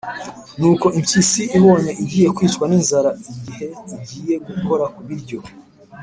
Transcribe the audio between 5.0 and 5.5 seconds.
biryo,